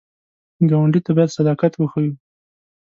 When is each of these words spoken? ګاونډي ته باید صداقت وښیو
ګاونډي 0.69 0.99
ته 1.05 1.11
باید 1.17 1.35
صداقت 1.37 1.73
وښیو 1.75 2.13